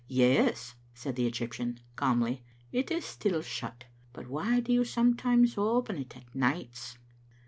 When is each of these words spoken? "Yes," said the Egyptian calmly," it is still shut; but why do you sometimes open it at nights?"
"Yes," 0.25 0.73
said 0.95 1.15
the 1.15 1.27
Egyptian 1.27 1.77
calmly," 1.95 2.43
it 2.71 2.89
is 2.89 3.05
still 3.05 3.43
shut; 3.43 3.83
but 4.13 4.27
why 4.27 4.59
do 4.59 4.73
you 4.73 4.83
sometimes 4.83 5.59
open 5.59 5.95
it 5.99 6.17
at 6.17 6.33
nights?" 6.33 6.97